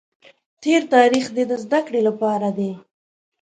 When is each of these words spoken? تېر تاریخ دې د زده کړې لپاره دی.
تېر 0.63 0.81
تاریخ 0.95 1.25
دې 1.35 1.43
د 1.51 1.53
زده 1.63 1.79
کړې 1.87 2.01
لپاره 2.07 2.47
دی. 2.57 2.71